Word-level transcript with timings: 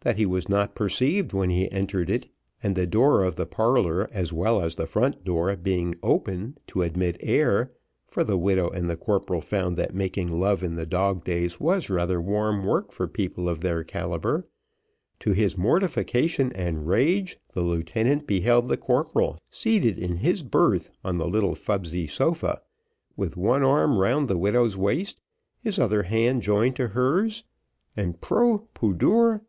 that 0.00 0.16
he 0.18 0.26
was 0.26 0.46
not 0.46 0.74
perceived 0.74 1.32
when 1.32 1.48
he 1.48 1.72
entered 1.72 2.10
it, 2.10 2.28
and 2.62 2.76
the 2.76 2.86
door 2.86 3.22
of 3.24 3.36
the 3.36 3.46
parlour 3.46 4.10
as 4.12 4.30
well 4.30 4.60
as 4.60 4.74
the 4.74 4.86
front 4.86 5.24
door 5.24 5.56
being 5.56 5.94
open 6.02 6.54
to 6.66 6.82
admit 6.82 7.18
the 7.20 7.28
air, 7.28 7.72
for 8.06 8.22
the 8.22 8.36
widow 8.36 8.68
and 8.68 8.90
the 8.90 8.94
corporal 8.98 9.40
found 9.40 9.74
that 9.78 9.94
making 9.94 10.30
love 10.30 10.62
in 10.62 10.74
the 10.74 10.84
dog 10.84 11.24
days 11.24 11.58
was 11.60 11.88
rather 11.88 12.20
warm 12.20 12.62
work 12.66 12.92
for 12.92 13.08
people 13.08 13.48
of 13.48 13.62
their 13.62 13.82
calibre 13.82 14.44
to 15.18 15.32
his 15.32 15.56
mortification 15.56 16.52
and 16.52 16.86
rage 16.86 17.38
the 17.54 17.62
lieutenant 17.62 18.26
beheld 18.26 18.68
the 18.68 18.76
corporal 18.76 19.38
seated 19.50 19.98
in 19.98 20.16
his 20.18 20.42
berth, 20.42 20.90
on 21.02 21.16
the 21.16 21.26
little 21.26 21.54
fubsy 21.54 22.06
sofa, 22.06 22.60
with 23.16 23.34
one 23.34 23.62
arm 23.62 23.96
round 23.96 24.28
the 24.28 24.36
widow's 24.36 24.76
waist, 24.76 25.22
his 25.62 25.78
other 25.78 26.02
hand 26.02 26.42
joined 26.42 26.78
in 26.78 26.88
hers, 26.90 27.44
and, 27.96 28.20
_proh 28.20 28.62
pudor! 28.74 29.40